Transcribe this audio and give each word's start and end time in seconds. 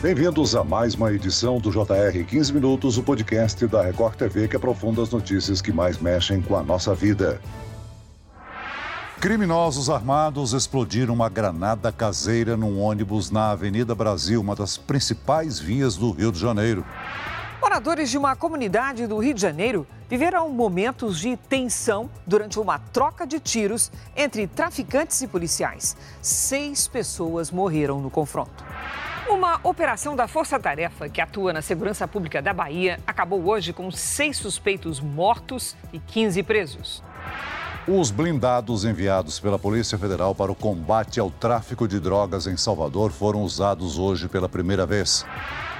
Bem-vindos 0.00 0.54
a 0.54 0.62
mais 0.62 0.94
uma 0.94 1.12
edição 1.12 1.58
do 1.58 1.72
JR 1.72 2.24
15 2.24 2.52
Minutos, 2.52 2.96
o 2.96 3.02
podcast 3.02 3.66
da 3.66 3.82
Record 3.82 4.14
TV 4.14 4.46
que 4.46 4.54
aprofunda 4.54 5.02
as 5.02 5.10
notícias 5.10 5.60
que 5.60 5.72
mais 5.72 5.98
mexem 5.98 6.40
com 6.40 6.56
a 6.56 6.62
nossa 6.62 6.94
vida. 6.94 7.40
Criminosos 9.20 9.90
armados 9.90 10.52
explodiram 10.52 11.12
uma 11.12 11.28
granada 11.28 11.90
caseira 11.90 12.56
num 12.56 12.80
ônibus 12.80 13.32
na 13.32 13.50
Avenida 13.50 13.92
Brasil, 13.92 14.40
uma 14.40 14.54
das 14.54 14.78
principais 14.78 15.58
vias 15.58 15.96
do 15.96 16.12
Rio 16.12 16.30
de 16.30 16.38
Janeiro. 16.38 16.86
Moradores 17.60 18.08
de 18.08 18.16
uma 18.16 18.36
comunidade 18.36 19.04
do 19.08 19.18
Rio 19.18 19.34
de 19.34 19.40
Janeiro 19.40 19.84
viveram 20.08 20.48
momentos 20.48 21.18
de 21.18 21.36
tensão 21.36 22.08
durante 22.24 22.60
uma 22.60 22.78
troca 22.78 23.26
de 23.26 23.40
tiros 23.40 23.90
entre 24.16 24.46
traficantes 24.46 25.20
e 25.22 25.26
policiais. 25.26 25.96
Seis 26.22 26.86
pessoas 26.86 27.50
morreram 27.50 28.00
no 28.00 28.10
confronto. 28.10 28.64
Uma 29.28 29.60
operação 29.62 30.16
da 30.16 30.26
Força 30.26 30.58
Tarefa, 30.58 31.06
que 31.06 31.20
atua 31.20 31.52
na 31.52 31.60
segurança 31.60 32.08
pública 32.08 32.40
da 32.40 32.54
Bahia, 32.54 32.98
acabou 33.06 33.46
hoje 33.46 33.74
com 33.74 33.90
seis 33.90 34.38
suspeitos 34.38 35.00
mortos 35.00 35.76
e 35.92 35.98
15 35.98 36.42
presos. 36.42 37.02
Os 37.86 38.10
blindados 38.10 38.86
enviados 38.86 39.38
pela 39.38 39.58
Polícia 39.58 39.98
Federal 39.98 40.34
para 40.34 40.50
o 40.50 40.54
combate 40.54 41.20
ao 41.20 41.30
tráfico 41.30 41.86
de 41.86 42.00
drogas 42.00 42.46
em 42.46 42.56
Salvador 42.56 43.12
foram 43.12 43.42
usados 43.42 43.98
hoje 43.98 44.28
pela 44.28 44.48
primeira 44.48 44.86
vez 44.86 45.26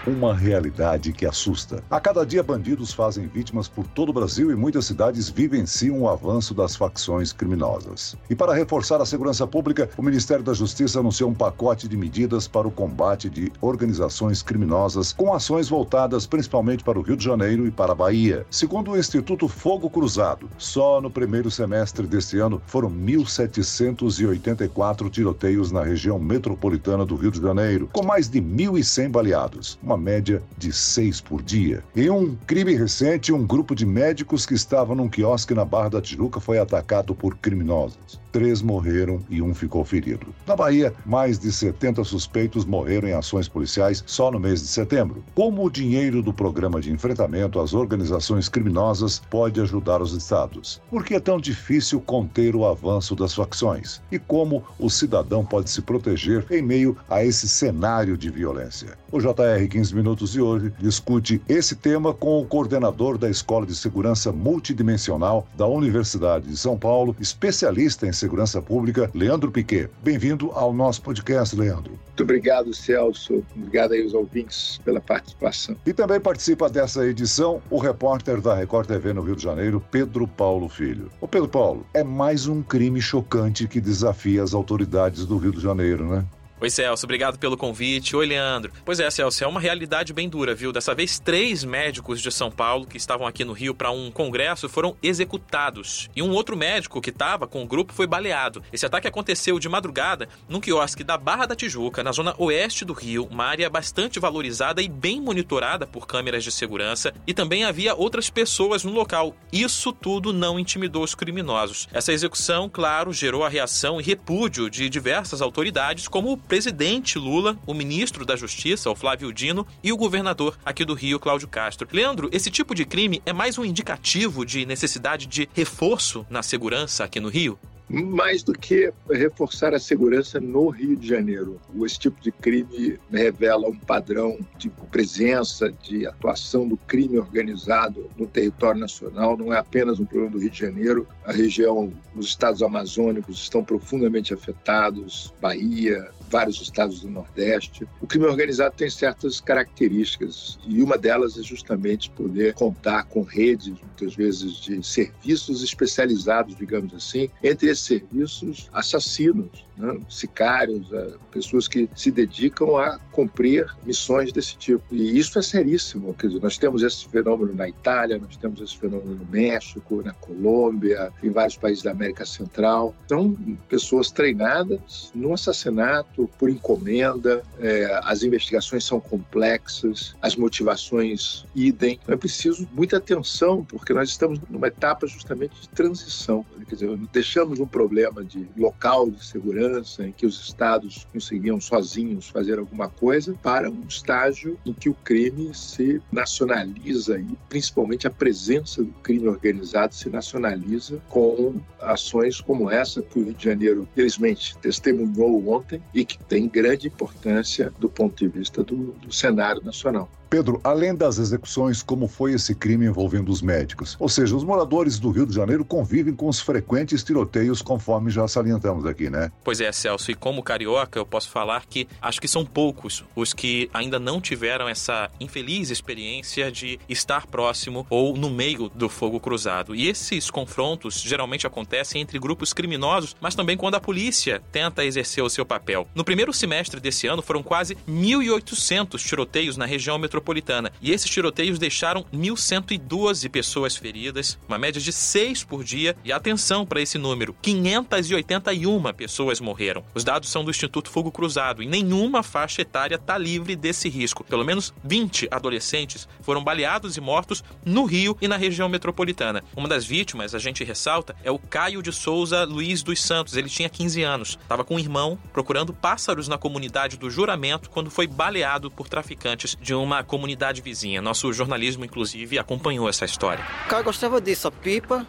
uma 0.07 0.35
realidade 0.35 1.13
que 1.13 1.27
assusta. 1.27 1.83
A 1.91 2.01
cada 2.01 2.25
dia, 2.25 2.43
bandidos 2.43 2.93
fazem 2.93 3.27
vítimas 3.27 3.69
por 3.69 3.87
todo 3.87 4.09
o 4.11 4.13
Brasil 4.13 4.51
e 4.51 4.55
muitas 4.55 4.85
cidades 4.87 5.29
vivenciam 5.29 6.01
o 6.01 6.09
avanço 6.09 6.55
das 6.55 6.75
facções 6.77 7.33
criminosas. 7.33 8.17
E 8.31 8.35
para 8.35 8.55
reforçar 8.55 9.01
a 9.01 9.07
segurança 9.07 9.47
pública, 9.47 9.91
o 9.97 10.03
Ministério 10.03 10.45
da 10.45 10.55
Justiça 10.55 11.01
anunciou 11.01 11.31
um 11.31 11.35
pacote 11.35 11.89
de 11.89 11.97
medidas 11.97 12.47
para 12.47 12.69
o 12.69 12.71
combate 12.71 13.29
de 13.29 13.53
organizações 13.61 14.43
criminosas, 14.43 15.13
com 15.13 15.35
ações 15.35 15.69
voltadas 15.69 16.27
principalmente 16.27 16.85
para 16.85 16.99
o 16.99 17.03
Rio 17.03 17.17
de 17.17 17.25
Janeiro 17.25 17.67
e 17.67 17.71
para 17.71 17.93
a 17.93 17.97
Bahia. 17.97 18.47
Segundo 18.51 18.93
o 18.93 18.99
Instituto 18.99 19.49
Fogo 19.49 19.91
Cruzado, 19.91 20.49
só 20.57 21.01
no 21.01 21.11
primeiro 21.11 21.51
semestre 21.51 22.07
deste 22.07 22.39
ano 22.39 22.63
foram 22.67 22.91
1.784 22.91 25.11
tiroteios 25.11 25.73
na 25.73 25.83
região 25.83 26.19
metropolitana 26.19 27.05
do 27.05 27.17
Rio 27.17 27.31
de 27.31 27.41
Janeiro, 27.41 27.89
com 27.93 28.05
mais 28.05 28.29
de 28.29 28.41
1.100 28.41 29.11
baleados 29.11 29.79
uma 29.89 29.97
média 29.97 30.43
de 30.59 30.71
seis 30.71 31.19
por 31.19 31.43
dia. 31.43 31.83
Em 31.97 32.11
um 32.11 32.37
crime 32.47 32.75
recente, 32.75 33.33
um 33.33 33.47
grupo 33.47 33.75
de 33.75 33.87
médicos 33.87 34.45
que 34.45 34.53
estava 34.53 34.95
num 34.95 35.09
quiosque 35.09 35.55
na 35.55 35.65
Barra 35.65 35.89
da 35.89 36.03
Tijuca 36.03 36.41
foi 36.41 36.59
atacado 36.59 37.15
por 37.15 37.39
criminosos. 37.39 38.21
Três 38.31 38.61
morreram 38.63 39.21
e 39.31 39.41
um 39.41 39.55
ficou 39.55 39.85
ferido. 39.85 40.27
Na 40.47 40.55
Bahia, 40.55 40.95
mais 41.05 41.39
de 41.39 41.51
70 41.51 42.05
suspeitos 42.05 42.65
morreram 42.65 43.09
em 43.09 43.13
ações 43.13 43.49
policiais 43.49 44.05
só 44.07 44.31
no 44.31 44.39
mês 44.39 44.61
de 44.61 44.69
setembro. 44.69 45.25
Como 45.35 45.65
o 45.65 45.71
dinheiro 45.71 46.23
do 46.23 46.33
programa 46.33 46.81
de 46.81 46.93
enfrentamento 46.93 47.59
às 47.59 47.73
organizações 47.73 48.49
criminosas 48.49 49.23
pode 49.31 49.61
ajudar 49.61 50.03
os 50.03 50.13
estados? 50.13 50.81
Por 50.91 51.05
que 51.05 51.15
é 51.15 51.21
tão 51.21 51.41
difícil 51.41 52.01
conter 52.01 52.55
o 52.55 52.67
avanço 52.67 53.17
das 53.17 53.35
facções? 53.35 54.01
E 54.13 54.19
como 54.19 54.63
o 54.79 54.91
cidadão 54.91 55.45
pode 55.45 55.71
se 55.71 55.81
proteger 55.83 56.45
em 56.51 56.63
meio 56.63 56.97
a 57.09 57.25
esse 57.25 57.49
cenário 57.49 58.17
de 58.17 58.31
violência? 58.31 58.99
O 59.11 59.19
JR 59.21 59.67
15 59.69 59.95
Minutos 59.95 60.33
de 60.33 60.41
hoje 60.41 60.73
discute 60.79 61.41
esse 61.49 61.75
tema 61.75 62.13
com 62.13 62.41
o 62.41 62.47
coordenador 62.47 63.17
da 63.17 63.31
Escola 63.31 63.65
de 63.65 63.75
Segurança 63.75 64.31
Multidimensional 64.31 65.47
da 65.57 65.67
Universidade 65.67 66.47
de 66.47 66.57
São 66.57 66.79
Paulo, 66.79 67.17
especialista 67.19 68.07
em 68.07 68.13
segurança 68.13 68.28
pública, 68.63 69.11
Leandro 69.15 69.51
Piquet. 69.51 69.89
Bem-vindo 70.03 70.51
ao 70.53 70.73
nosso 70.73 71.03
podcast, 71.03 71.57
Leandro. 71.57 71.93
Muito 71.93 72.23
obrigado, 72.23 72.75
Celso. 72.75 73.45
Obrigado 73.55 73.93
aí 73.93 74.03
aos 74.03 74.13
ouvintes 74.13 74.79
pela 74.85 75.01
participação. 75.01 75.77
E 75.87 75.93
também 75.93 76.21
participa 76.21 76.69
dessa 76.69 77.07
edição 77.07 77.63
o 77.71 77.79
repórter 77.79 78.41
da 78.41 78.55
Record 78.55 78.89
TV 78.89 79.13
no 79.13 79.23
Rio 79.23 79.37
de 79.37 79.43
Janeiro, 79.43 79.83
Pedro 79.91 80.27
Paulo 80.27 80.69
Filho. 80.69 81.11
O 81.21 81.29
Pedro 81.29 81.49
Paulo, 81.49 81.87
é 81.95 82.03
mais 82.03 82.47
um 82.47 82.63
crime 82.63 83.01
chocante 83.01 83.69
que 83.69 83.81
desafia 83.81 84.43
as 84.43 84.53
autoridades 84.53 85.25
do 85.27 85.39
Rio 85.39 85.53
de 85.53 85.61
Janeiro, 85.61 86.09
né? 86.09 86.25
Oi, 86.61 86.71
Celso, 86.71 87.07
obrigado 87.07 87.39
pelo 87.39 87.57
convite. 87.57 88.17
Oi, 88.17 88.27
Leandro. 88.27 88.73
Pois 88.85 88.99
é, 88.99 89.09
Celso, 89.09 89.45
é 89.45 89.47
uma 89.47 89.61
realidade 89.61 90.13
bem 90.13 90.29
dura, 90.29 90.57
viu? 90.57 90.73
Dessa 90.73 90.93
vez, 90.93 91.17
três 91.17 91.63
médicos 91.63 92.21
de 92.21 92.33
São 92.33 92.51
Paulo 92.51 92.85
que 92.85 92.97
estavam 92.97 93.29
aqui 93.29 93.45
no 93.45 93.53
Rio 93.53 93.73
para 93.73 93.93
um 93.93 94.11
congresso 94.11 94.69
foram 94.69 94.97
executados. 95.01 96.11
E 96.17 96.21
um 96.21 96.33
outro 96.33 96.57
médico 96.57 97.01
que 97.01 97.11
estava 97.11 97.47
com 97.47 97.63
o 97.63 97.67
grupo 97.67 97.93
foi 97.93 98.09
baleado. 98.09 98.61
Esse 98.73 98.85
ataque 98.85 99.07
aconteceu 99.07 99.57
de 99.61 99.69
madrugada 99.69 100.29
num 100.49 100.61
quiosque 100.61 101.05
da 101.05 101.17
Barra 101.17 101.47
da 101.47 101.55
Tijuca, 101.55 102.03
na 102.03 102.11
zona 102.11 102.35
oeste 102.39 102.85
do 102.85 102.93
Rio, 102.93 103.29
uma 103.31 103.45
área 103.45 103.71
bastante 103.71 104.19
valorizada 104.19 104.83
e 104.83 104.89
bem 104.89 105.21
monitorada 105.21 105.87
por 105.87 106.09
câmeras 106.09 106.43
de 106.43 106.51
segurança. 106.51 107.15
E 107.25 107.33
também 107.33 107.63
havia 107.63 107.95
outras 107.95 108.31
pessoas 108.31 108.83
no 108.83 108.91
local. 108.91 109.33
Isso 109.53 109.93
tudo 109.93 110.33
não 110.33 110.59
intimidou 110.59 111.05
os 111.05 111.15
criminosos. 111.15 111.87
Essa 111.93 112.13
execução, 112.13 112.69
claro, 112.69 113.13
gerou 113.13 113.45
a 113.45 113.49
reação 113.49 114.01
e 114.01 114.03
repúdio 114.03 114.69
de 114.69 114.89
diversas 114.91 115.41
autoridades, 115.41 116.09
como 116.09 116.33
o 116.33 116.48
presidente 116.49 117.19
Lula, 117.19 117.59
o 117.67 117.75
ministro 117.75 118.25
da 118.25 118.35
Justiça, 118.35 118.91
o 118.91 118.97
Flávio 118.97 119.33
Dino, 119.33 119.67
e 119.85 119.93
o 119.93 119.97
governador 119.97 120.59
aqui 120.65 120.83
do 120.83 120.95
Rio, 120.95 121.21
Cláudio 121.21 121.47
Castro. 121.47 121.87
Leandro, 121.93 122.31
esse 122.33 122.51
tipo 122.51 122.75
de 122.75 122.87
crime 122.87 123.23
é 123.27 123.33
mais 123.35 123.59
um 123.59 123.65
indicativo 123.65 124.47
de 124.47 124.65
necessidade 124.65 125.27
de 125.27 125.47
reforço 125.53 126.27
na 126.31 126.43
segurança 126.43 127.05
aqui 127.05 127.21
no 127.21 127.29
Rio? 127.29 127.59
Mais 127.89 128.43
do 128.43 128.53
que 128.53 128.93
reforçar 129.11 129.75
a 129.75 129.79
segurança 129.79 130.39
no 130.41 130.69
Rio 130.69 130.97
de 130.97 131.09
Janeiro. 131.09 131.61
Esse 131.85 131.99
tipo 131.99 132.21
de 132.21 132.31
crime 132.31 132.99
revela 133.11 133.69
um 133.69 133.77
padrão 133.77 134.39
de 134.59 134.69
presença, 134.91 135.73
de 135.83 136.07
atuação 136.07 136.69
do 136.69 136.77
crime 136.77 137.19
organizado 137.19 138.11
no 138.17 138.27
território 138.27 138.81
nacional. 138.81 139.37
Não 139.37 139.53
é 139.53 139.59
apenas 139.59 139.99
um 139.99 140.05
problema 140.05 140.33
do 140.33 140.39
Rio 140.39 140.51
de 140.51 140.59
Janeiro. 140.59 141.09
A 141.25 141.33
região, 141.33 141.93
os 142.15 142.27
estados 142.27 142.63
amazônicos 142.63 143.39
estão 143.39 143.65
profundamente 143.65 144.35
afetados, 144.35 145.33
Bahia, 145.41 146.11
vários 146.31 146.61
estados 146.61 147.01
do 147.01 147.09
Nordeste. 147.09 147.89
O 148.01 148.07
crime 148.07 148.27
organizado 148.27 148.75
tem 148.77 148.91
certas 148.91 149.41
características 149.41 150.59
e 150.67 150.83
uma 150.83 150.99
delas 150.99 151.39
é 151.39 151.43
justamente 151.43 152.11
poder 152.11 152.55
contar 152.55 153.05
com 153.05 153.23
redes, 153.23 153.69
muitas 153.69 154.15
vezes, 154.15 154.55
de 154.57 154.83
serviços 154.83 155.63
especializados, 155.63 156.57
digamos 156.57 156.95
assim, 156.95 157.31
entre 157.43 157.69
serviços 157.81 158.69
assassinos, 158.73 159.68
né? 159.79 159.99
sicários, 160.09 160.93
é, 160.93 161.13
pessoas 161.31 161.69
que 161.69 161.89
se 161.95 162.11
dedicam 162.11 162.77
a 162.77 162.99
cumprir 163.13 163.67
missões 163.85 164.33
desse 164.33 164.57
tipo. 164.57 164.83
E 164.93 165.19
isso 165.19 165.39
é 165.39 165.43
seríssimo. 165.43 166.15
Quer 166.15 166.29
dizer, 166.29 166.41
nós 166.41 166.59
temos 166.59 166.83
esse 166.83 167.09
fenômeno 167.09 167.55
na 167.55 167.69
Itália, 167.69 168.19
nós 168.19 168.37
temos 168.37 168.61
esse 168.61 168.77
fenômeno 168.77 169.17
no 169.17 169.27
México, 169.27 170.03
na 170.05 170.13
Colômbia, 170.13 171.13
em 171.23 171.31
vários 171.31 171.57
países 171.57 171.83
da 171.83 171.91
América 171.91 172.25
Central. 172.25 172.95
São 173.09 173.37
pessoas 173.69 174.11
treinadas 174.11 175.11
no 175.15 175.33
assassinato 175.33 176.29
por 176.39 176.51
encomenda, 176.51 177.43
é, 177.61 178.01
as 178.05 178.23
investigações 178.23 178.85
são 178.85 179.01
complexas, 179.01 180.15
as 180.23 180.37
motivações 180.37 181.45
idem. 181.55 181.99
Então, 182.03 182.15
é 182.15 182.19
preciso 182.19 182.69
muita 182.73 182.99
atenção, 182.99 183.65
porque 183.65 183.93
nós 183.93 184.09
estamos 184.09 184.41
numa 184.49 184.69
etapa 184.69 185.07
justamente 185.07 185.61
de 185.61 185.69
transição. 185.71 186.45
Quer 186.69 186.75
dizer, 186.75 186.99
deixamos 187.13 187.61
um 187.61 187.67
problema 187.67 188.23
de 188.25 188.47
local 188.57 189.11
de 189.11 189.25
segurança, 189.25 189.68
em 189.99 190.13
que 190.13 190.27
os 190.27 190.41
estados 190.41 191.07
conseguiam 191.13 191.61
sozinhos 191.61 192.29
fazer 192.29 192.59
alguma 192.59 192.89
coisa, 192.89 193.35
para 193.43 193.71
um 193.71 193.85
estágio 193.89 194.59
em 194.65 194.73
que 194.73 194.89
o 194.89 194.95
crime 194.95 195.55
se 195.55 196.01
nacionaliza 196.11 197.19
e 197.19 197.37
principalmente 197.49 198.07
a 198.07 198.11
presença 198.11 198.83
do 198.83 198.93
crime 199.03 199.29
organizado 199.29 199.95
se 199.95 200.09
nacionaliza 200.09 201.01
com 201.09 201.61
ações 201.81 202.41
como 202.41 202.71
essa 202.71 203.03
que 203.03 203.19
o 203.19 203.25
Rio 203.25 203.35
de 203.35 203.45
Janeiro, 203.45 203.89
felizmente, 203.95 204.57
testemunhou 204.59 205.49
ontem 205.49 205.83
e 205.95 206.05
que 206.05 206.19
tem 206.25 206.49
grande 206.49 206.87
importância 206.87 207.73
do 207.79 207.89
ponto 207.89 208.17
de 208.17 208.29
vista 208.29 208.63
do, 208.63 208.93
do 208.93 209.13
cenário 209.13 209.63
nacional. 209.65 210.09
Pedro, 210.29 210.61
além 210.63 210.95
das 210.95 211.19
execuções, 211.19 211.83
como 211.83 212.07
foi 212.07 212.33
esse 212.33 212.55
crime 212.55 212.87
envolvendo 212.87 213.31
os 213.31 213.41
médicos? 213.41 213.97
Ou 213.99 214.09
seja, 214.09 214.37
os 214.37 214.45
moradores 214.45 214.99
do 214.99 215.11
Rio 215.11 215.27
de 215.27 215.35
Janeiro 215.35 215.65
convivem 215.65 216.15
com 216.15 216.29
os 216.29 216.39
frequentes 216.39 217.03
tiroteios, 217.03 217.63
conforme 217.63 218.11
já 218.11 218.29
salientamos 218.29 218.85
aqui, 218.85 219.09
né? 219.09 219.33
Pois 219.43 219.58
é, 219.61 219.71
Celso, 219.73 220.11
e 220.11 220.15
como 220.15 220.43
carioca, 220.43 220.99
eu 220.99 221.07
posso 221.07 221.31
falar 221.31 221.67
que 221.67 221.89
acho 222.01 222.21
que 222.21 222.29
são 222.29 222.45
poucos 222.45 223.05
os 223.15 223.33
que 223.33 223.71
ainda 223.73 223.99
não 223.99 224.21
tiveram 224.21 224.69
essa 224.69 225.11
infeliz 225.21 225.71
experiência 225.71 226.51
de 226.51 226.79
estar 226.89 227.27
próximo 227.27 227.87
ou 227.91 228.17
no 228.17 228.31
meio 228.31 228.69
do 228.69 228.89
fogo 228.89 229.21
cruzado. 229.21 229.75
E 229.75 229.89
esses 229.89 230.31
confrontos 230.31 231.01
geralmente 231.01 231.47
acontecem 231.47 232.01
entre 232.01 232.19
grupos 232.19 232.53
criminosos, 232.53 233.17
mas 233.21 233.35
também 233.35 233.57
quando 233.57 233.75
a 233.75 233.81
polícia 233.81 234.43
tenta 234.53 234.85
exercer 234.85 235.23
o 235.23 235.31
seu 235.31 235.45
papel. 235.45 235.89
No 235.95 236.05
primeiro 236.05 236.33
semestre 236.33 236.81
desse 236.81 237.07
ano, 237.07 237.23
foram 237.23 237.43
quase 237.43 237.77
1.800 237.89 238.99
tiroteios 238.99 239.57
na 239.57 239.67
região 239.67 239.99
metropolitana. 239.99 240.73
E 240.81 240.93
esses 240.93 241.11
tiroteios 241.11 241.59
deixaram 241.59 242.05
1.112 242.13 243.29
pessoas 243.31 243.77
feridas, 243.77 244.39
uma 244.49 244.59
média 244.59 244.81
de 244.81 244.93
6 244.93 245.45
por 245.45 245.65
dia. 245.65 245.97
E 246.05 246.13
atenção 246.13 246.67
para 246.67 246.81
esse 246.81 246.99
número: 246.99 247.35
581 247.41 248.93
pessoas 248.95 249.41
morreram. 249.49 249.83
Os 249.95 250.05
dados 250.05 250.29
são 250.29 250.45
do 250.45 250.51
Instituto 250.51 250.91
Fogo 250.91 251.11
Cruzado 251.11 251.63
e 251.63 251.67
nenhuma 251.67 252.23
faixa 252.23 252.61
etária 252.61 252.97
está 252.97 253.17
livre 253.17 253.57
desse 253.57 253.89
risco. 253.89 254.23
Pelo 254.23 254.45
menos 254.45 254.75
20 254.85 255.29
adolescentes 255.31 256.07
foram 256.21 256.45
baleados 256.45 256.99
e 256.99 257.01
mortos 257.01 257.43
no 257.65 257.87
Rio 257.87 258.15
e 258.21 258.29
na 258.29 258.37
região 258.37 258.69
metropolitana. 258.69 259.43
Uma 259.57 259.67
das 259.67 259.87
vítimas, 259.87 260.35
a 260.35 260.39
gente 260.39 260.63
ressalta, 260.65 261.17
é 261.25 261.31
o 261.31 261.39
Caio 261.39 261.83
de 261.83 261.93
Souza 261.93 262.45
Luiz 262.45 262.83
dos 262.83 263.03
Santos. 263.03 263.37
Ele 263.37 263.49
tinha 263.49 263.71
15 263.71 264.03
anos, 264.03 264.39
estava 264.43 264.65
com 264.65 264.75
um 264.75 264.79
irmão 264.79 265.19
procurando 265.33 265.73
pássaros 265.73 266.29
na 266.29 266.37
comunidade 266.37 266.99
do 266.99 267.09
Juramento 267.09 267.71
quando 267.71 267.91
foi 267.91 268.07
baleado 268.07 268.71
por 268.71 268.87
traficantes 268.87 269.57
de 269.61 269.75
uma 269.75 270.05
comunidade 270.05 270.61
vizinha. 270.61 271.01
Nosso 271.01 271.33
jornalismo, 271.33 271.87
inclusive, 271.87 272.39
acompanhou 272.39 272.89
essa 272.89 273.07
história. 273.07 273.45
O 273.65 273.69
Caio 273.69 273.85
gostava 273.85 274.21
disso, 274.21 274.47
a 274.47 274.51
pipa, 274.51 275.07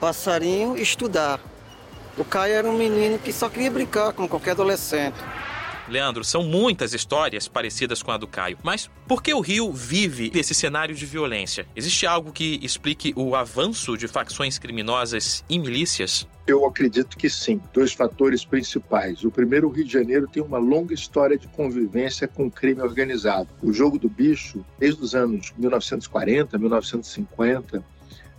passarinho 0.00 0.76
e 0.76 0.82
estudar. 0.82 1.38
O 2.18 2.24
Caio 2.24 2.54
era 2.54 2.68
um 2.68 2.76
menino 2.76 3.16
que 3.16 3.32
só 3.32 3.48
queria 3.48 3.70
brincar 3.70 4.12
como 4.12 4.28
qualquer 4.28 4.50
adolescente. 4.50 5.16
Leandro, 5.88 6.24
são 6.24 6.42
muitas 6.42 6.92
histórias 6.92 7.46
parecidas 7.46 8.02
com 8.02 8.10
a 8.10 8.18
do 8.18 8.26
Caio. 8.26 8.58
Mas 8.62 8.90
por 9.06 9.22
que 9.22 9.32
o 9.32 9.40
Rio 9.40 9.72
vive 9.72 10.30
esse 10.34 10.52
cenário 10.52 10.94
de 10.94 11.06
violência? 11.06 11.64
Existe 11.76 12.06
algo 12.06 12.32
que 12.32 12.58
explique 12.60 13.14
o 13.16 13.36
avanço 13.36 13.96
de 13.96 14.08
facções 14.08 14.58
criminosas 14.58 15.44
e 15.48 15.60
milícias? 15.60 16.26
Eu 16.46 16.66
acredito 16.66 17.16
que 17.16 17.30
sim. 17.30 17.60
Dois 17.72 17.92
fatores 17.92 18.44
principais. 18.44 19.22
O 19.24 19.30
primeiro, 19.30 19.68
o 19.68 19.70
Rio 19.70 19.84
de 19.84 19.92
Janeiro 19.92 20.26
tem 20.26 20.42
uma 20.42 20.58
longa 20.58 20.92
história 20.92 21.38
de 21.38 21.46
convivência 21.46 22.26
com 22.26 22.46
o 22.46 22.50
crime 22.50 22.82
organizado. 22.82 23.48
O 23.62 23.72
jogo 23.72 23.96
do 23.96 24.08
bicho, 24.08 24.64
desde 24.76 25.00
os 25.02 25.14
anos 25.14 25.54
1940, 25.56 26.58
1950, 26.58 27.82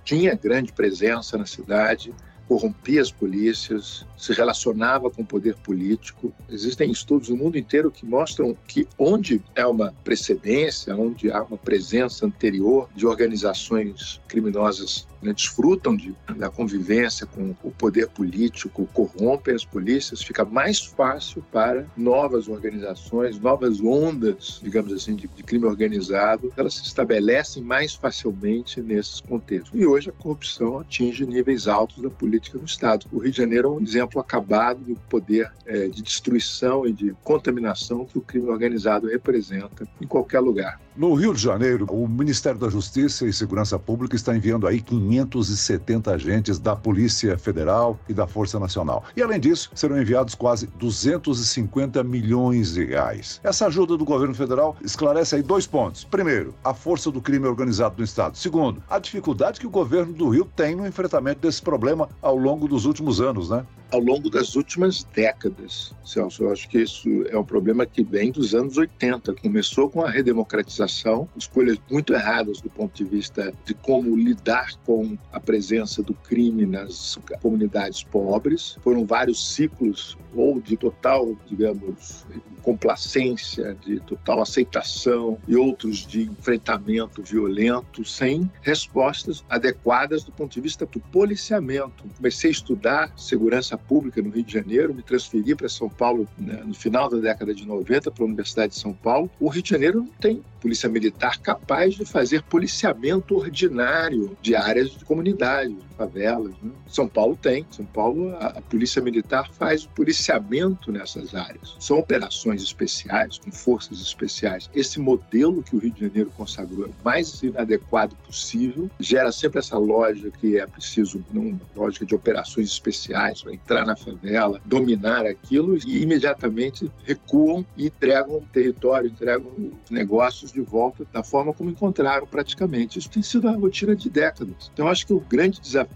tinha 0.03 0.35
grande 0.35 0.73
presença 0.73 1.37
na 1.37 1.45
cidade 1.45 2.13
corrompia 2.49 2.99
as 2.99 3.11
polícias, 3.11 4.07
se 4.17 4.33
relacionava 4.33 5.11
com 5.11 5.21
o 5.21 5.25
poder 5.25 5.55
político. 5.57 6.33
Existem 6.49 6.89
estudos 6.89 7.29
no 7.29 7.37
mundo 7.37 7.59
inteiro 7.59 7.91
que 7.91 8.07
mostram 8.07 8.57
que 8.67 8.87
onde 8.97 9.39
é 9.53 9.63
uma 9.67 9.93
precedência, 10.03 10.97
onde 10.97 11.31
há 11.31 11.43
uma 11.43 11.59
presença 11.59 12.25
anterior 12.25 12.89
de 12.95 13.05
organizações 13.05 14.19
criminosas 14.27 15.07
né, 15.21 15.33
desfrutam 15.33 15.95
de, 15.95 16.15
da 16.35 16.49
convivência 16.49 17.25
com 17.25 17.55
o 17.63 17.71
poder 17.71 18.07
político, 18.09 18.87
corrompem 18.93 19.53
as 19.53 19.65
polícias, 19.65 20.21
fica 20.21 20.45
mais 20.45 20.79
fácil 20.79 21.43
para 21.51 21.85
novas 21.95 22.47
organizações, 22.47 23.39
novas 23.39 23.81
ondas, 23.81 24.59
digamos 24.61 24.93
assim, 24.93 25.15
de, 25.15 25.27
de 25.27 25.43
crime 25.43 25.65
organizado, 25.65 26.51
elas 26.55 26.75
se 26.75 26.83
estabelecem 26.83 27.63
mais 27.63 27.93
facilmente 27.93 28.81
nesses 28.81 29.19
contextos. 29.21 29.71
E 29.73 29.85
hoje 29.85 30.09
a 30.09 30.13
corrupção 30.13 30.79
atinge 30.79 31.25
níveis 31.25 31.67
altos 31.67 32.01
da 32.01 32.09
política 32.09 32.57
no 32.57 32.65
Estado. 32.65 33.05
O 33.11 33.19
Rio 33.19 33.31
de 33.31 33.37
Janeiro 33.37 33.67
é 33.67 33.71
um 33.71 33.81
exemplo 33.81 34.19
acabado 34.19 34.79
do 34.79 34.95
poder 35.09 35.51
é, 35.65 35.87
de 35.87 36.01
destruição 36.01 36.85
e 36.85 36.93
de 36.93 37.15
contaminação 37.23 38.05
que 38.05 38.17
o 38.17 38.21
crime 38.21 38.49
organizado 38.49 39.07
representa 39.07 39.87
em 40.01 40.07
qualquer 40.07 40.39
lugar. 40.39 40.79
No 40.99 41.13
Rio 41.13 41.33
de 41.33 41.41
Janeiro, 41.41 41.85
o 41.89 42.09
Ministério 42.09 42.59
da 42.59 42.67
Justiça 42.67 43.25
e 43.25 43.31
Segurança 43.31 43.79
Pública 43.79 44.17
está 44.17 44.35
enviando 44.35 44.67
aí 44.67 44.81
570 44.81 46.11
agentes 46.11 46.59
da 46.59 46.75
Polícia 46.75 47.37
Federal 47.37 47.97
e 48.09 48.13
da 48.13 48.27
Força 48.27 48.59
Nacional. 48.59 49.05
E 49.15 49.21
além 49.21 49.39
disso, 49.39 49.71
serão 49.73 49.97
enviados 49.97 50.35
quase 50.35 50.67
250 50.77 52.03
milhões 52.03 52.73
de 52.73 52.83
reais. 52.83 53.39
Essa 53.45 53.67
ajuda 53.67 53.95
do 53.95 54.03
governo 54.03 54.35
federal 54.35 54.75
esclarece 54.83 55.37
aí 55.37 55.41
dois 55.41 55.65
pontos. 55.65 56.03
Primeiro, 56.03 56.53
a 56.65 56.73
força 56.73 57.09
do 57.09 57.21
crime 57.21 57.47
organizado 57.47 57.95
no 57.97 58.03
estado. 58.03 58.37
Segundo, 58.37 58.83
a 58.89 58.99
dificuldade 58.99 59.57
que 59.57 59.67
o 59.67 59.69
governo 59.69 60.11
do 60.11 60.27
Rio 60.27 60.49
tem 60.53 60.75
no 60.75 60.85
enfrentamento 60.85 61.39
desse 61.39 61.61
problema 61.61 62.09
ao 62.21 62.35
longo 62.35 62.67
dos 62.67 62.83
últimos 62.83 63.21
anos, 63.21 63.49
né? 63.49 63.65
Ao 63.91 63.99
longo 63.99 64.29
das 64.29 64.55
últimas 64.55 65.03
décadas, 65.03 65.93
Celso. 66.05 66.43
Eu 66.43 66.51
acho 66.51 66.69
que 66.69 66.79
isso 66.79 67.09
é 67.29 67.37
um 67.37 67.43
problema 67.43 67.85
que 67.85 68.03
vem 68.03 68.31
dos 68.31 68.53
anos 68.53 68.77
80. 68.77 69.33
Começou 69.35 69.89
com 69.89 70.01
a 70.01 70.09
redemocratização, 70.09 71.27
escolhas 71.35 71.77
muito 71.89 72.13
erradas 72.13 72.61
do 72.61 72.69
ponto 72.69 72.95
de 72.95 73.03
vista 73.03 73.53
de 73.65 73.73
como 73.73 74.15
lidar 74.15 74.71
com 74.85 75.17
a 75.31 75.39
presença 75.39 76.03
do 76.03 76.13
crime 76.13 76.65
nas 76.65 77.17
comunidades 77.41 78.03
pobres. 78.03 78.77
Foram 78.83 79.05
vários 79.05 79.55
ciclos, 79.55 80.17
ou 80.35 80.61
de 80.61 80.77
total, 80.77 81.35
digamos, 81.47 82.25
complacência, 82.61 83.75
de 83.85 83.99
total 84.01 84.41
aceitação 84.41 85.37
e 85.47 85.55
outros 85.55 86.05
de 86.05 86.23
enfrentamento 86.23 87.23
violento, 87.23 88.05
sem 88.05 88.49
respostas 88.61 89.43
adequadas 89.49 90.23
do 90.23 90.31
ponto 90.31 90.53
de 90.53 90.61
vista 90.61 90.85
do 90.85 90.99
policiamento. 90.99 92.03
Comecei 92.17 92.49
a 92.49 92.51
estudar 92.51 93.13
segurança 93.17 93.78
pública 93.87 94.21
no 94.21 94.29
Rio 94.29 94.43
de 94.43 94.53
Janeiro, 94.53 94.93
me 94.93 95.01
transferi 95.01 95.55
para 95.55 95.69
São 95.69 95.89
Paulo 95.89 96.27
né, 96.37 96.61
no 96.65 96.73
final 96.73 97.09
da 97.09 97.17
década 97.17 97.53
de 97.53 97.65
90 97.65 98.11
para 98.11 98.23
a 98.23 98.27
Universidade 98.27 98.73
de 98.73 98.79
São 98.79 98.93
Paulo. 98.93 99.29
O 99.39 99.49
Rio 99.49 99.63
de 99.63 99.69
Janeiro 99.69 99.99
não 99.99 100.07
tem 100.07 100.43
polícia 100.61 100.89
militar 100.89 101.39
capaz 101.39 101.95
de 101.95 102.05
fazer 102.05 102.43
policiamento 102.43 103.35
ordinário 103.35 104.37
de 104.41 104.55
áreas 104.55 104.91
de 104.91 105.05
comunidade, 105.05 105.73
de 105.73 105.88
favelas. 105.99 106.53
Né? 106.63 106.71
São 106.87 107.07
Paulo 107.07 107.35
tem. 107.35 107.65
São 107.69 107.85
Paulo, 107.85 108.33
a, 108.37 108.47
a 108.47 108.61
polícia 108.61 109.01
militar 109.01 109.49
faz 109.51 109.83
o 109.83 109.89
policiamento 109.89 110.91
nessas 110.91 111.35
áreas. 111.35 111.75
São 111.79 111.99
operações 111.99 112.63
especiais, 112.63 113.37
com 113.37 113.51
forças 113.51 113.99
especiais. 114.01 114.69
Esse 114.73 114.99
modelo 114.99 115.61
que 115.61 115.75
o 115.75 115.79
Rio 115.79 115.91
de 115.91 116.01
Janeiro 116.01 116.31
consagrou 116.37 116.85
é 116.85 116.87
o 116.87 116.93
mais 117.03 117.43
inadequado 117.43 118.15
possível, 118.25 118.89
gera 118.99 119.31
sempre 119.31 119.59
essa 119.59 119.77
lógica 119.77 120.31
que 120.31 120.57
é 120.57 120.65
preciso, 120.65 121.23
uma 121.33 121.59
lógica 121.75 122.05
de 122.05 122.15
operações 122.15 122.69
especiais 122.69 123.41
para 123.41 123.53
entrar 123.53 123.85
na 123.85 123.95
favela, 123.95 124.61
dominar 124.65 125.25
aquilo 125.25 125.77
e 125.77 126.01
imediatamente 126.01 126.89
recuam 127.03 127.65
e 127.75 127.87
entregam 127.87 128.37
o 128.37 128.45
território, 128.53 129.09
entregam 129.09 129.51
os 129.83 129.91
negócios 129.91 130.51
de 130.51 130.61
volta 130.61 131.05
da 131.11 131.23
forma 131.23 131.53
como 131.53 131.69
encontraram 131.69 132.25
praticamente. 132.25 132.99
Isso 132.99 133.09
tem 133.09 133.21
sido 133.23 133.49
a 133.49 133.51
rotina 133.51 133.95
de 133.95 134.09
décadas. 134.09 134.71
Então, 134.73 134.87
acho 134.87 135.05
que 135.05 135.13
o 135.13 135.19
grande 135.19 135.59
desafio 135.59 135.88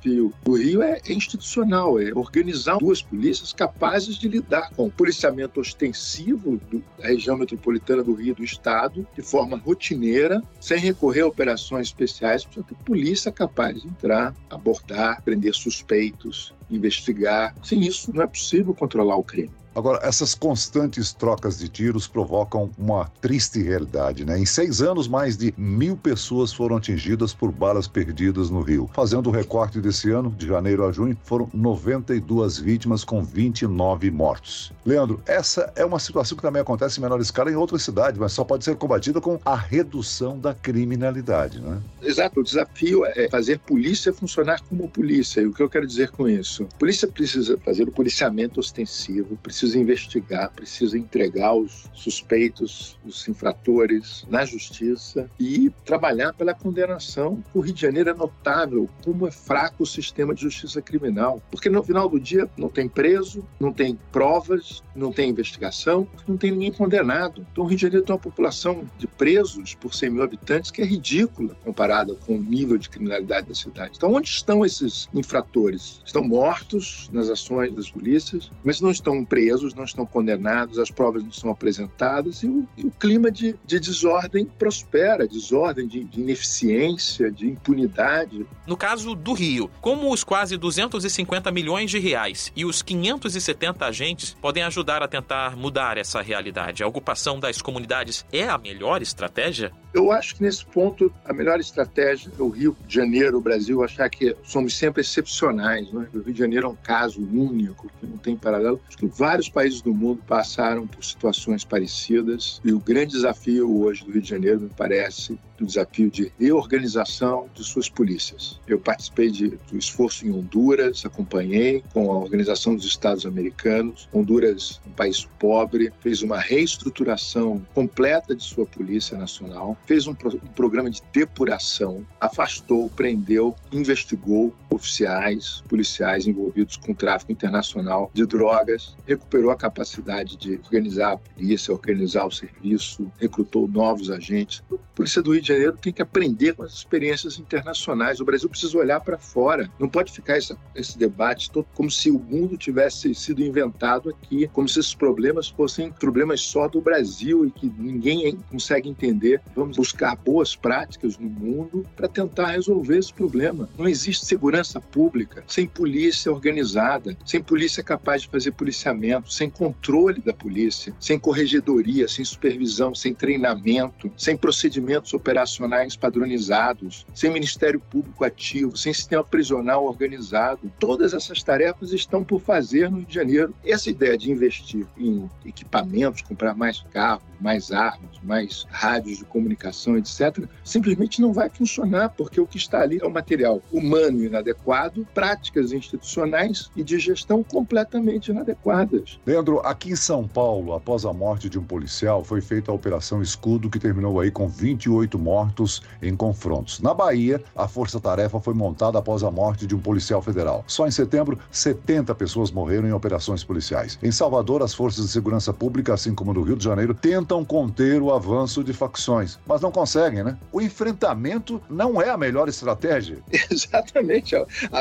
do 0.44 0.54
Rio 0.56 0.82
é, 0.82 1.00
é 1.06 1.14
institucional, 1.14 2.00
é 2.00 2.12
organizar 2.14 2.78
duas 2.78 3.02
polícias 3.02 3.54
capazes 3.54 4.16
de 4.16 4.28
lidar 4.28 4.70
com 4.76 4.88
o 4.88 4.92
policiamento 4.92 5.60
ostensivo 5.60 6.60
da 7.00 7.08
região 7.08 7.38
metropolitana 7.38 8.04
do 8.04 8.14
Rio 8.14 8.36
do 8.36 8.44
Estado 8.44 9.08
de 9.16 9.22
forma 9.22 9.58
rotineira, 9.58 10.44
sem 10.60 10.78
recorrer 10.78 11.22
a 11.22 11.28
operações 11.28 11.88
especiais, 11.88 12.44
precisa 12.44 12.66
ter 12.66 12.76
polícia 12.84 13.32
capaz 13.32 13.82
de 13.82 13.88
entrar, 13.88 14.36
abordar, 14.50 15.22
prender 15.24 15.54
suspeitos, 15.54 16.54
investigar. 16.70 17.56
Sem 17.64 17.82
isso, 17.82 18.14
não 18.14 18.24
é 18.24 18.28
possível 18.28 18.74
controlar 18.74 19.16
o 19.16 19.24
crime. 19.24 19.52
Agora, 19.76 20.00
essas 20.04 20.36
constantes 20.36 21.14
trocas 21.14 21.58
de 21.58 21.68
tiros 21.68 22.08
provocam 22.08 22.70
uma 22.78 23.06
triste 23.22 23.62
realidade, 23.62 24.24
né? 24.24 24.38
Em 24.38 24.46
seis 24.46 24.82
anos, 24.82 25.08
mais 25.08 25.36
de 25.36 25.54
mil 25.58 25.98
pessoas 25.98 26.54
foram 26.54 26.78
atingidas 26.78 27.34
por 27.34 27.52
balas 27.52 27.88
perdidas 27.88 28.50
no 28.50 28.62
Rio. 28.62 28.90
Fazendo 28.94 29.30
o 29.30 29.32
recorte 29.32 29.82
desse 29.82 30.12
ano, 30.12 30.30
de 30.30 30.48
janeiro 30.48 30.86
a 30.86 30.92
junho, 30.92 31.18
foram 31.24 31.50
92 31.54 32.60
vítimas 32.60 33.04
com 33.04 33.24
29 33.24 34.12
mortos. 34.12 34.72
Leandro, 34.86 35.22
essa 35.26 35.72
é 35.76 35.84
uma 35.84 36.00
situação 36.00 36.38
que 36.38 36.44
também 36.44 36.62
acontece 36.62 37.00
em 37.00 37.02
menor 37.02 37.20
escala 37.20 37.52
em 37.52 37.56
outras 37.56 37.82
cidades, 37.82 38.20
mas 38.20 38.32
só 38.32 38.44
pode 38.44 38.64
ser 38.64 38.76
combatida 38.76 39.20
com 39.20 39.40
a 39.44 39.56
redução 39.56 40.38
da 40.38 40.54
criminalidade, 40.54 41.60
né? 41.60 41.82
Exato. 42.02 42.40
O 42.40 42.44
desafio 42.44 43.06
é 43.06 43.28
fazer 43.30 43.60
polícia 43.60 44.14
funcionar 44.14 44.62
como 44.70 44.88
polícia. 44.88 45.42
E 45.42 45.48
o 45.48 45.54
que 45.54 45.64
eu 45.64 45.70
quero 45.70 45.88
dizer 45.88 46.12
com 46.12 46.28
isso? 46.30 46.68
A 46.76 46.78
polícia 46.78 47.08
precisa 47.08 47.58
fazer 47.58 47.88
o 47.88 47.92
policiamento 47.92 48.60
ostensivo, 48.60 49.38
precisa 49.38 49.63
precisa 49.64 49.80
investigar, 49.80 50.52
precisa 50.52 50.98
entregar 50.98 51.54
os 51.54 51.86
suspeitos, 51.94 53.00
os 53.06 53.26
infratores 53.30 54.26
na 54.30 54.44
justiça 54.44 55.30
e 55.40 55.72
trabalhar 55.86 56.34
pela 56.34 56.54
condenação. 56.54 57.42
O 57.54 57.62
Rio 57.62 57.74
de 57.74 57.82
Janeiro 57.82 58.10
é 58.10 58.14
notável 58.14 58.90
como 59.06 59.26
é 59.26 59.32
fraco 59.32 59.84
o 59.84 59.86
sistema 59.86 60.36
de 60.36 60.42
justiça 60.42 60.82
criminal, 60.82 61.42
porque 61.50 61.70
no 61.70 61.82
final 61.82 62.10
do 62.10 62.20
dia 62.20 62.50
não 62.58 62.68
tem 62.68 62.90
preso, 62.90 63.48
não 63.58 63.72
tem 63.72 63.98
provas, 64.12 64.84
não 64.94 65.14
tem 65.14 65.30
investigação, 65.30 66.06
não 66.28 66.36
tem 66.36 66.52
ninguém 66.52 66.72
condenado. 66.72 67.46
Então 67.52 67.64
o 67.64 67.68
Rio 67.68 67.78
de 67.78 67.84
Janeiro 67.84 68.06
tem 68.06 68.14
uma 68.14 68.22
população 68.22 68.84
de 68.98 69.08
presos 69.08 69.76
por 69.76 69.94
100 69.94 70.10
mil 70.10 70.24
habitantes 70.24 70.72
que 70.72 70.82
é 70.82 70.86
ridícula 70.86 71.56
comparada 71.64 72.16
com 72.16 72.36
o 72.36 72.42
nível 72.42 72.78
de 72.78 72.90
criminalidade 72.90 73.48
da 73.48 73.56
cidade. 73.56 73.94
Então 73.96 74.14
onde 74.14 74.28
estão 74.28 74.66
esses 74.66 75.08
infratores? 75.14 76.02
Estão 76.06 76.22
mortos 76.22 77.10
nas 77.14 77.30
ações 77.30 77.74
das 77.74 77.90
polícias, 77.90 78.52
mas 78.62 78.82
não 78.82 78.92
estão 78.92 79.24
presos 79.24 79.53
presos, 79.54 79.74
não 79.76 79.84
estão 79.84 80.06
condenados, 80.06 80.80
as 80.80 80.90
provas 80.90 81.24
não 81.24 81.32
são 81.32 81.52
apresentadas 81.52 82.42
e 82.42 82.48
o, 82.48 82.68
e 82.76 82.86
o 82.86 82.92
clima 82.92 83.30
de, 83.30 83.56
de, 83.66 83.80
desordem 83.80 84.46
prospera 84.46 85.28
desordem, 85.28 85.88
de, 85.88 86.04
de 86.04 86.22
ineficiência, 86.22 87.32
de 87.32 87.48
impunidade. 87.48 88.46
No 88.66 88.76
caso 88.76 89.14
do 89.14 89.34
Rio, 89.34 89.70
como 89.80 90.12
os 90.12 90.24
quase 90.24 90.58
250 90.58 91.52
milhões 91.52 91.92
de 91.92 92.00
reais 92.00 92.52
e 92.56 92.66
os 92.66 92.82
570 92.82 93.86
agentes 93.86 94.36
podem 94.42 94.64
ajudar 94.64 95.04
a 95.04 95.08
tentar 95.08 95.56
mudar 95.56 95.98
essa 95.98 96.22
realidade? 96.22 96.84
A 96.84 96.88
ocupação 96.88 97.40
das 97.40 97.62
comunidades 97.62 98.26
é 98.32 98.48
a 98.48 98.58
melhor 98.58 99.02
estratégia? 99.02 99.72
Eu 99.94 100.12
acho 100.12 100.36
que 100.36 100.42
nesse 100.42 100.66
ponto 100.66 101.14
a 101.24 101.32
melhor 101.32 101.60
estratégia 101.60 102.32
é 102.38 102.42
o 102.42 102.50
Rio 102.50 102.76
de 102.88 102.96
Janeiro, 102.96 103.38
o 103.38 103.42
Brasil, 103.42 103.84
achar 103.84 104.10
que 104.10 104.36
somos 104.44 104.76
sempre 104.76 105.02
excepcionais. 105.02 105.92
Né? 105.92 106.08
O 106.12 106.20
Rio 106.20 106.34
de 106.34 106.40
Janeiro 106.40 106.66
é 106.66 106.70
um 106.70 106.76
caso 106.76 107.22
único, 107.22 107.92
que 108.00 108.08
não 108.08 108.18
tem 108.18 108.36
paralelo. 108.36 108.82
Acho 108.88 108.98
que 108.98 109.06
vários 109.06 109.43
países 109.50 109.82
do 109.82 109.94
mundo 109.94 110.22
passaram 110.28 110.88
por 110.88 111.04
situações 111.04 111.64
parecidas 111.64 112.62
e 112.64 112.72
o 112.72 112.80
grande 112.80 113.14
desafio 113.14 113.82
hoje 113.82 114.04
do 114.04 114.12
Rio 114.12 114.22
de 114.22 114.30
Janeiro, 114.30 114.62
me 114.62 114.70
parece, 114.70 115.38
o 115.64 115.66
desafio 115.66 116.10
de 116.10 116.32
reorganização 116.40 117.48
de 117.54 117.64
suas 117.64 117.90
polícias. 117.90 118.60
Eu 118.68 118.80
participei 118.80 119.32
de, 119.32 119.50
do 119.72 119.78
esforço 119.78 120.28
em 120.28 120.32
Honduras, 120.32 121.04
acompanhei 121.06 121.84
com 121.94 122.12
a 122.12 122.18
Organização 122.18 122.76
dos 122.76 122.86
Estados 122.86 123.26
Americanos. 123.26 124.08
Honduras, 124.14 124.82
um 124.86 124.92
país 124.92 125.26
pobre, 125.40 125.92
fez 126.02 126.22
uma 126.22 126.40
reestruturação 126.40 127.66
completa 127.74 128.36
de 128.36 128.44
sua 128.44 128.66
polícia 128.66 129.18
nacional, 129.18 129.78
fez 129.86 130.06
um, 130.08 130.14
pro, 130.14 130.36
um 130.36 130.54
programa 130.54 130.90
de 130.90 131.02
depuração, 131.14 132.06
afastou, 132.20 132.90
prendeu, 132.90 133.56
investigou 133.72 134.54
oficiais, 134.70 135.64
policiais 135.68 136.28
envolvidos 136.28 136.78
com 136.78 136.94
tráfico 136.94 137.32
internacional 137.32 138.12
de 138.14 138.26
drogas, 138.26 138.96
recuperou 139.08 139.33
a 139.50 139.56
capacidade 139.56 140.38
de 140.38 140.60
organizar 140.64 141.14
a 141.14 141.18
polícia, 141.18 141.74
organizar 141.74 142.26
o 142.26 142.32
serviço, 142.32 143.12
recrutou 143.20 143.68
novos 143.68 144.10
agentes. 144.10 144.64
A 144.72 144.96
Polícia 144.96 145.22
do 145.22 145.32
Rio 145.32 145.42
de 145.42 145.48
Janeiro 145.48 145.78
tem 145.82 145.92
que 145.92 146.02
aprender 146.02 146.54
com 146.54 146.64
as 146.64 146.74
experiências 146.74 147.40
internacionais. 147.40 148.20
O 148.20 148.26
Brasil 148.26 148.50
precisa 148.50 148.78
olhar 148.78 149.00
para 149.02 149.18
fora. 149.18 149.70
Não 149.80 149.90
pode 149.90 150.12
ficar 150.12 150.38
essa, 150.38 150.58
esse 150.76 150.98
debate 150.98 151.50
todo 151.50 151.66
como 151.74 151.90
se 151.90 152.12
o 152.12 152.20
mundo 152.20 152.58
tivesse 152.58 153.14
sido 153.16 153.42
inventado 153.42 154.10
aqui, 154.10 154.48
como 154.54 154.68
se 154.68 154.80
esses 154.80 154.94
problemas 154.94 155.48
fossem 155.48 155.92
problemas 155.92 156.42
só 156.42 156.68
do 156.68 156.82
Brasil 156.82 157.46
e 157.46 157.52
que 157.52 157.72
ninguém 157.78 158.38
consegue 158.52 158.90
entender. 158.90 159.42
Vamos 159.56 159.78
buscar 159.78 160.16
boas 160.16 160.56
práticas 160.56 161.18
no 161.18 161.30
mundo 161.30 161.86
para 161.96 162.08
tentar 162.08 162.52
resolver 162.52 162.98
esse 162.98 163.14
problema. 163.14 163.70
Não 163.78 163.88
existe 163.88 164.26
segurança 164.26 164.80
pública 164.80 165.44
sem 165.48 165.68
polícia 165.68 166.32
organizada, 166.32 167.18
sem 167.26 167.42
polícia 167.42 167.84
capaz 167.84 168.22
de 168.22 168.30
fazer 168.30 168.52
policiamento, 168.52 169.23
sem 169.28 169.50
controle 169.50 170.22
da 170.22 170.34
polícia, 170.34 170.94
sem 171.00 171.20
corregedoria, 171.20 172.08
sem 172.08 172.24
supervisão, 172.24 172.94
sem 172.94 173.14
treinamento, 173.14 174.12
sem 174.18 174.36
procedimentos 174.36 175.14
operacionais 175.14 175.96
padronizados, 175.96 177.06
sem 177.14 177.32
Ministério 177.32 177.80
Público 177.80 178.24
ativo, 178.24 178.78
sem 178.78 178.94
sistema 178.94 179.24
prisional 179.24 179.86
organizado. 179.86 180.72
Todas 180.80 181.14
essas 181.14 181.42
tarefas 181.44 181.92
estão 181.92 182.24
por 182.24 182.40
fazer 182.40 182.90
no 182.90 182.98
Rio 182.98 183.06
de 183.06 183.14
Janeiro. 183.14 183.56
Essa 183.66 183.90
ideia 183.90 184.18
de 184.18 184.32
investir 184.32 184.86
em 184.98 185.30
equipamentos, 185.46 186.22
comprar 186.22 186.56
mais 186.56 186.84
carros, 186.92 187.33
mais 187.44 187.72
armas, 187.72 188.18
mais 188.24 188.66
rádios 188.70 189.18
de 189.18 189.26
comunicação, 189.26 189.98
etc., 189.98 190.48
simplesmente 190.64 191.22
não 191.22 191.34
vai 191.34 191.50
funcionar, 191.50 192.10
porque 192.10 192.40
o 192.40 192.48
que 192.48 192.58
está 192.58 192.82
ali 192.82 193.00
é 193.02 193.06
um 193.06 193.12
material 193.12 193.62
humano 193.72 194.24
inadequado, 194.24 195.06
práticas 195.14 195.74
institucionais 195.74 196.72
e 196.76 196.84
de 196.84 196.98
gestão 196.98 197.44
completamente 197.44 198.32
inadequadas. 198.32 199.20
Leandro, 199.26 199.60
aqui 199.60 199.92
em 199.92 199.96
São 199.96 200.26
Paulo, 200.26 200.74
após 200.74 201.04
a 201.04 201.12
morte 201.12 201.50
de 201.50 201.60
um 201.60 201.64
policial, 201.64 202.24
foi 202.24 202.40
feita 202.40 202.72
a 202.72 202.74
Operação 202.74 203.22
Escudo, 203.22 203.70
que 203.70 203.78
terminou 203.78 204.22
aí 204.22 204.32
com 204.32 204.48
28 204.48 205.20
mortos 205.20 205.82
em 206.02 206.16
confrontos. 206.16 206.80
Na 206.80 206.94
Bahia, 206.94 207.44
a 207.56 207.68
força-tarefa 207.68 208.40
foi 208.40 208.54
montada 208.54 208.98
após 208.98 209.22
a 209.24 209.30
morte 209.30 209.68
de 209.68 209.76
um 209.76 209.80
policial 209.80 210.22
federal. 210.22 210.64
Só 210.66 210.88
em 210.88 210.92
setembro, 210.92 211.38
70 211.52 212.16
pessoas 212.16 212.52
morreram 212.52 212.88
em 212.88 212.94
operações 212.94 213.44
policiais. 213.44 214.00
Em 214.02 214.12
Salvador, 214.12 214.64
as 214.64 214.74
forças 214.74 215.06
de 215.06 215.12
segurança 215.12 215.52
pública, 215.52 215.94
assim 215.94 216.16
como 216.16 216.34
no 216.34 216.42
Rio 216.42 216.56
de 216.56 216.64
Janeiro, 216.64 216.94
tentam 216.94 217.33
conter 217.42 218.02
o 218.02 218.12
avanço 218.12 218.62
de 218.62 218.74
facções, 218.74 219.40
mas 219.46 219.62
não 219.62 219.72
conseguem, 219.72 220.26
né? 220.26 220.38
O 220.52 220.62
enfrentamento 220.62 221.62
não 221.70 222.02
é 222.02 222.10
a 222.10 222.18
melhor 222.18 222.50
estratégia. 222.50 223.20
Exatamente. 223.50 224.36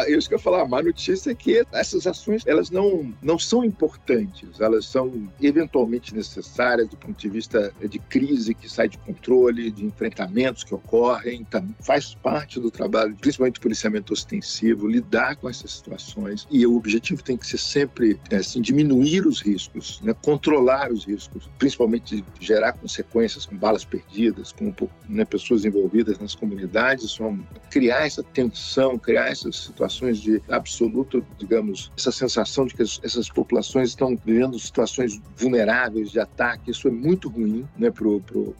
Isso 0.08 0.28
que 0.28 0.34
eu 0.34 0.40
falar, 0.40 0.62
a 0.62 0.68
má 0.68 0.82
notícia 0.82 1.30
é 1.30 1.34
que 1.34 1.64
essas 1.70 2.04
ações 2.04 2.42
elas 2.46 2.70
não, 2.70 3.14
não 3.22 3.38
são 3.38 3.64
importantes, 3.64 4.60
elas 4.60 4.86
são 4.86 5.28
eventualmente 5.40 6.12
necessárias 6.14 6.88
do 6.88 6.96
ponto 6.96 7.18
de 7.18 7.28
vista 7.28 7.72
de 7.88 7.98
crise 8.00 8.54
que 8.54 8.68
sai 8.68 8.88
de 8.88 8.98
controle, 8.98 9.70
de 9.70 9.84
enfrentamento 9.84 10.66
que 10.66 10.74
ocorrem, 10.74 11.44
tá, 11.44 11.62
faz 11.80 12.14
parte 12.14 12.58
do 12.58 12.70
trabalho, 12.70 13.14
principalmente 13.20 13.54
do 13.54 13.60
policiamento 13.60 14.12
ostensivo, 14.12 14.88
lidar 14.88 15.36
com 15.36 15.48
essas 15.48 15.72
situações. 15.72 16.46
E 16.50 16.66
o 16.66 16.76
objetivo 16.76 17.22
tem 17.22 17.36
que 17.36 17.46
ser 17.46 17.58
sempre 17.58 18.18
é, 18.30 18.36
assim, 18.36 18.60
diminuir 18.60 19.26
os 19.26 19.40
riscos, 19.40 20.00
né, 20.02 20.14
controlar 20.22 20.90
os 20.90 21.04
riscos, 21.04 21.48
principalmente 21.58 22.24
gerar 22.44 22.72
consequências 22.72 23.46
com 23.46 23.56
balas 23.56 23.84
perdidas, 23.84 24.52
com 24.52 24.74
né, 25.08 25.24
pessoas 25.24 25.64
envolvidas 25.64 26.18
nas 26.18 26.34
comunidades, 26.34 27.18
criar 27.70 28.06
essa 28.06 28.22
tensão, 28.22 28.98
criar 28.98 29.28
essas 29.28 29.56
situações 29.56 30.20
de 30.20 30.42
absoluto, 30.48 31.24
digamos, 31.38 31.90
essa 31.96 32.12
sensação 32.12 32.66
de 32.66 32.74
que 32.74 32.82
essas 32.82 33.28
populações 33.28 33.90
estão 33.90 34.16
vivendo 34.24 34.58
situações 34.58 35.20
vulneráveis 35.36 36.10
de 36.10 36.20
ataque. 36.20 36.70
Isso 36.70 36.88
é 36.88 36.90
muito 36.90 37.28
ruim 37.28 37.66
né, 37.76 37.90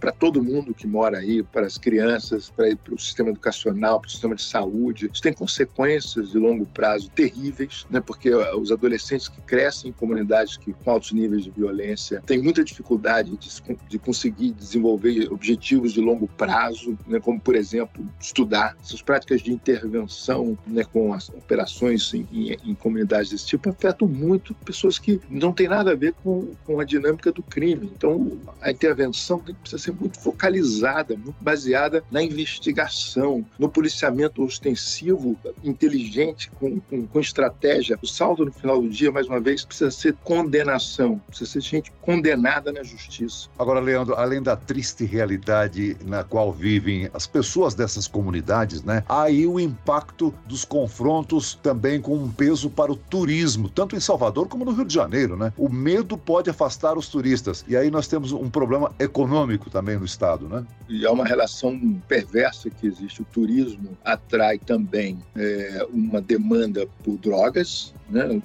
para 0.00 0.12
todo 0.12 0.42
mundo 0.42 0.74
que 0.74 0.86
mora 0.86 1.18
aí, 1.18 1.42
para 1.42 1.66
as 1.66 1.78
crianças, 1.78 2.50
para, 2.50 2.68
o 2.90 2.98
sistema 2.98 3.30
educacional, 3.30 4.00
para 4.00 4.08
o 4.08 4.10
sistema 4.10 4.34
de 4.34 4.42
saúde. 4.42 5.10
Isso 5.12 5.22
tem 5.22 5.32
consequências 5.32 6.30
de 6.30 6.38
longo 6.38 6.66
prazo 6.66 7.10
terríveis, 7.10 7.86
né? 7.90 8.00
porque 8.00 8.30
os 8.34 8.70
adolescentes 8.70 9.28
que 9.28 9.40
crescem 9.42 9.90
em 9.90 9.92
comunidades 9.92 10.56
que, 10.56 10.72
com 10.72 10.90
altos 10.90 11.12
níveis 11.12 11.44
de 11.44 11.50
violência 11.50 12.22
têm 12.26 12.42
muita 12.42 12.64
dificuldade 12.64 13.36
de, 13.36 13.48
de 13.88 13.98
conseguir 13.98 14.52
desenvolver 14.52 15.32
objetivos 15.32 15.92
de 15.92 16.00
longo 16.00 16.26
prazo, 16.26 16.96
né? 17.06 17.20
como, 17.20 17.40
por 17.40 17.54
exemplo, 17.54 18.04
estudar. 18.20 18.76
Essas 18.82 19.02
práticas 19.02 19.40
de 19.42 19.52
intervenção 19.52 20.56
né? 20.66 20.84
com 20.84 21.12
as 21.12 21.28
operações 21.28 22.12
em, 22.14 22.26
em, 22.32 22.56
em 22.64 22.74
comunidades 22.74 23.30
desse 23.30 23.46
tipo 23.46 23.68
afetam 23.68 24.08
muito 24.08 24.54
pessoas 24.54 24.98
que 24.98 25.20
não 25.30 25.52
têm 25.52 25.68
nada 25.68 25.92
a 25.92 25.94
ver 25.94 26.14
com, 26.22 26.52
com 26.64 26.80
a 26.80 26.84
dinâmica 26.84 27.32
do 27.32 27.42
crime. 27.42 27.90
Então, 27.94 28.38
a 28.60 28.70
intervenção 28.70 29.38
precisa 29.38 29.82
ser 29.82 29.92
muito 29.92 30.18
focalizada, 30.20 31.16
muito 31.16 31.36
baseada 31.40 32.04
na 32.10 32.22
investigação, 32.22 33.44
no 33.58 33.68
policiamento 33.68 34.42
ostensivo, 34.42 35.36
inteligente, 35.62 36.50
com, 36.52 36.80
com, 36.80 37.06
com 37.06 37.20
estratégia. 37.20 37.98
O 38.02 38.06
saldo 38.06 38.44
no 38.44 38.52
final 38.52 38.80
do 38.80 38.88
dia, 38.88 39.10
mais 39.10 39.26
uma 39.26 39.40
vez, 39.40 39.64
precisa 39.64 39.90
ser 39.90 40.14
condenação, 40.24 41.18
precisa 41.28 41.50
ser 41.50 41.60
gente 41.60 41.92
condenada 42.00 42.72
na 42.72 42.82
justiça. 42.82 43.48
Agora, 43.62 43.78
Leandro, 43.78 44.16
além 44.16 44.42
da 44.42 44.56
triste 44.56 45.04
realidade 45.04 45.96
na 46.04 46.24
qual 46.24 46.52
vivem 46.52 47.08
as 47.14 47.28
pessoas 47.28 47.74
dessas 47.74 48.08
comunidades, 48.08 48.82
né? 48.82 49.04
Há 49.08 49.22
aí 49.22 49.46
o 49.46 49.60
impacto 49.60 50.34
dos 50.48 50.64
confrontos 50.64 51.54
também 51.62 52.00
com 52.00 52.16
um 52.16 52.28
peso 52.28 52.68
para 52.68 52.90
o 52.90 52.96
turismo, 52.96 53.68
tanto 53.68 53.94
em 53.94 54.00
Salvador 54.00 54.48
como 54.48 54.64
no 54.64 54.72
Rio 54.72 54.84
de 54.84 54.92
Janeiro, 54.92 55.36
né? 55.36 55.52
O 55.56 55.68
medo 55.68 56.18
pode 56.18 56.50
afastar 56.50 56.98
os 56.98 57.06
turistas. 57.06 57.64
E 57.68 57.76
aí 57.76 57.88
nós 57.88 58.08
temos 58.08 58.32
um 58.32 58.50
problema 58.50 58.92
econômico 58.98 59.70
também 59.70 59.96
no 59.96 60.04
estado, 60.04 60.48
né? 60.48 60.66
E 60.88 61.06
é 61.06 61.10
uma 61.10 61.24
relação 61.24 61.78
perversa 62.08 62.68
que 62.68 62.88
existe. 62.88 63.22
O 63.22 63.26
turismo 63.26 63.96
atrai 64.04 64.58
também 64.58 65.20
é, 65.36 65.86
uma 65.92 66.20
demanda 66.20 66.84
por 67.04 67.16
drogas, 67.16 67.94
né? 68.12 68.42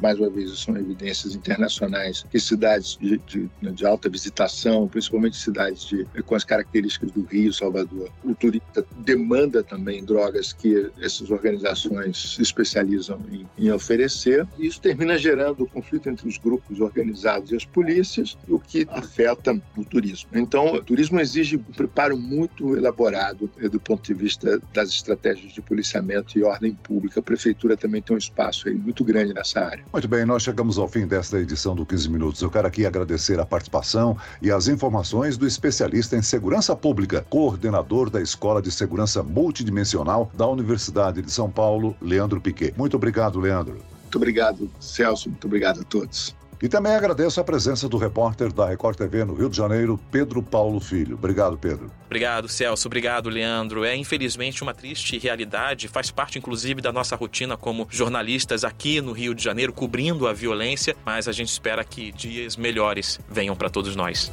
Mais 0.00 0.18
uma 0.18 0.30
vez, 0.30 0.56
são 0.58 0.76
evidências 0.76 1.34
internacionais 1.34 2.24
que 2.30 2.38
cidades 2.38 2.96
de, 3.00 3.18
de, 3.18 3.50
de, 3.60 3.86
alta 3.86 4.08
visitação, 4.08 4.86
principalmente 4.86 5.36
cidades 5.36 5.84
de, 5.86 6.04
com 6.26 6.34
as 6.34 6.44
características 6.44 7.10
do 7.10 7.22
Rio, 7.22 7.52
Salvador, 7.52 8.10
o 8.22 8.34
turista 8.34 8.84
demanda 8.98 9.62
também 9.62 10.04
drogas 10.04 10.52
que 10.52 10.90
essas 11.00 11.30
organizações 11.30 12.34
se 12.34 12.42
especializam 12.42 13.20
em, 13.32 13.46
em 13.58 13.70
oferecer. 13.72 14.46
Isso 14.58 14.80
termina 14.80 15.18
gerando 15.18 15.66
conflito 15.66 16.08
entre 16.08 16.28
os 16.28 16.36
grupos 16.36 16.80
organizados 16.80 17.50
e 17.50 17.56
as 17.56 17.64
polícias, 17.64 18.36
o 18.48 18.58
que 18.58 18.86
afeta 18.90 19.60
o 19.76 19.84
turismo. 19.84 20.30
Então, 20.34 20.74
o 20.74 20.82
turismo 20.82 21.18
exige 21.20 21.56
um 21.56 21.72
preparo 21.72 22.16
muito 22.16 22.76
elaborado 22.76 23.50
eh, 23.58 23.68
do 23.68 23.80
ponto 23.80 24.02
de 24.02 24.14
vista 24.14 24.60
das 24.72 24.90
estratégias 24.90 25.52
de 25.52 25.62
policiamento 25.62 26.38
e 26.38 26.42
ordem 26.42 26.74
pública. 26.74 27.20
A 27.20 27.22
prefeitura 27.22 27.76
também 27.76 28.02
tem 28.02 28.14
um 28.14 28.18
espaço 28.18 28.68
aí 28.68 28.74
muito 28.98 29.04
grande 29.04 29.32
nessa 29.32 29.60
área. 29.60 29.84
Muito 29.92 30.08
bem, 30.08 30.24
nós 30.24 30.42
chegamos 30.42 30.76
ao 30.76 30.88
fim 30.88 31.06
desta 31.06 31.38
edição 31.38 31.74
do 31.74 31.86
15 31.86 32.10
Minutos. 32.10 32.42
Eu 32.42 32.50
quero 32.50 32.66
aqui 32.66 32.84
agradecer 32.84 33.38
a 33.38 33.46
participação 33.46 34.16
e 34.42 34.50
as 34.50 34.66
informações 34.66 35.36
do 35.36 35.46
especialista 35.46 36.16
em 36.16 36.22
segurança 36.22 36.74
pública, 36.74 37.24
coordenador 37.30 38.10
da 38.10 38.20
Escola 38.20 38.60
de 38.60 38.70
Segurança 38.70 39.22
Multidimensional 39.22 40.30
da 40.34 40.46
Universidade 40.48 41.22
de 41.22 41.30
São 41.30 41.48
Paulo, 41.48 41.96
Leandro 42.02 42.40
Piquet. 42.40 42.74
Muito 42.76 42.96
obrigado, 42.96 43.38
Leandro. 43.38 43.78
Muito 44.02 44.16
obrigado, 44.16 44.70
Celso. 44.80 45.28
Muito 45.28 45.46
obrigado 45.46 45.80
a 45.80 45.84
todos. 45.84 46.34
E 46.60 46.68
também 46.68 46.92
agradeço 46.92 47.40
a 47.40 47.44
presença 47.44 47.88
do 47.88 47.96
repórter 47.96 48.52
da 48.52 48.66
Record 48.66 48.96
TV 48.96 49.24
no 49.24 49.34
Rio 49.34 49.48
de 49.48 49.56
Janeiro, 49.56 49.98
Pedro 50.10 50.42
Paulo 50.42 50.80
Filho. 50.80 51.14
Obrigado, 51.14 51.56
Pedro. 51.56 51.90
Obrigado, 52.06 52.48
Celso. 52.48 52.88
Obrigado, 52.88 53.28
Leandro. 53.28 53.84
É 53.84 53.94
infelizmente 53.94 54.62
uma 54.62 54.74
triste 54.74 55.18
realidade, 55.18 55.86
faz 55.86 56.10
parte 56.10 56.38
inclusive 56.38 56.80
da 56.80 56.92
nossa 56.92 57.14
rotina 57.14 57.56
como 57.56 57.86
jornalistas 57.90 58.64
aqui 58.64 59.00
no 59.00 59.12
Rio 59.12 59.34
de 59.34 59.44
Janeiro, 59.44 59.72
cobrindo 59.72 60.26
a 60.26 60.32
violência, 60.32 60.96
mas 61.04 61.28
a 61.28 61.32
gente 61.32 61.50
espera 61.50 61.84
que 61.84 62.10
dias 62.10 62.56
melhores 62.56 63.20
venham 63.30 63.54
para 63.54 63.70
todos 63.70 63.94
nós. 63.94 64.32